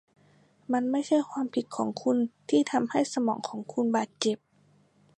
[0.73, 2.17] มันไม่ใช่ความผิดของคุณ
[2.49, 4.37] ที่ทำให้สมองของคุณบาดเจ็บ